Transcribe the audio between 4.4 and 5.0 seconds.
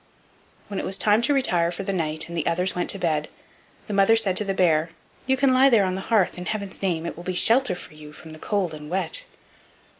the bear: